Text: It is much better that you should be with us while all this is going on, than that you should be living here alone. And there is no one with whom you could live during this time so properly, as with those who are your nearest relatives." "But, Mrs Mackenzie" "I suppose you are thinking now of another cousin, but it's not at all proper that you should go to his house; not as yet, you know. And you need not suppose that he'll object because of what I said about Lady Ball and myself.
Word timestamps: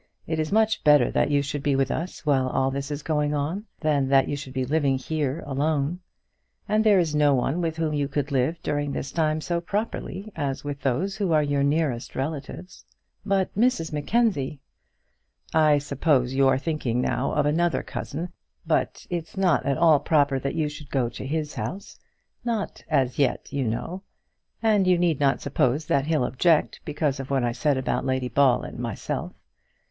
It 0.25 0.39
is 0.39 0.51
much 0.51 0.83
better 0.83 1.11
that 1.11 1.29
you 1.29 1.43
should 1.43 1.61
be 1.61 1.75
with 1.75 1.91
us 1.91 2.25
while 2.25 2.49
all 2.49 2.71
this 2.71 2.89
is 2.89 3.03
going 3.03 3.35
on, 3.35 3.65
than 3.81 4.07
that 4.09 4.27
you 4.27 4.35
should 4.35 4.51
be 4.51 4.65
living 4.65 4.97
here 4.97 5.43
alone. 5.45 5.99
And 6.67 6.83
there 6.83 6.97
is 6.97 7.13
no 7.13 7.35
one 7.35 7.61
with 7.61 7.77
whom 7.77 7.93
you 7.93 8.07
could 8.07 8.31
live 8.31 8.59
during 8.63 8.91
this 8.91 9.11
time 9.11 9.41
so 9.41 9.61
properly, 9.61 10.31
as 10.35 10.63
with 10.63 10.81
those 10.81 11.17
who 11.17 11.33
are 11.33 11.43
your 11.43 11.61
nearest 11.61 12.15
relatives." 12.15 12.83
"But, 13.23 13.53
Mrs 13.53 13.93
Mackenzie" 13.93 14.59
"I 15.69 15.77
suppose 15.77 16.33
you 16.33 16.47
are 16.47 16.57
thinking 16.57 16.99
now 16.99 17.33
of 17.33 17.45
another 17.45 17.83
cousin, 17.83 18.29
but 18.65 19.05
it's 19.11 19.37
not 19.37 19.67
at 19.67 19.77
all 19.77 19.99
proper 19.99 20.39
that 20.39 20.55
you 20.55 20.67
should 20.67 20.89
go 20.89 21.09
to 21.09 21.27
his 21.27 21.53
house; 21.53 21.99
not 22.43 22.83
as 22.89 23.19
yet, 23.19 23.53
you 23.53 23.65
know. 23.65 24.01
And 24.63 24.87
you 24.87 24.97
need 24.97 25.19
not 25.19 25.41
suppose 25.41 25.85
that 25.85 26.07
he'll 26.07 26.25
object 26.25 26.79
because 26.85 27.19
of 27.19 27.29
what 27.29 27.43
I 27.43 27.51
said 27.51 27.77
about 27.77 28.03
Lady 28.03 28.29
Ball 28.29 28.63
and 28.63 28.79
myself. 28.79 29.33